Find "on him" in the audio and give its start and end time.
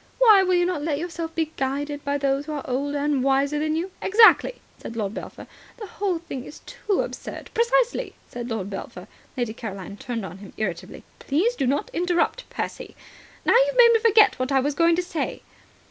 10.25-10.53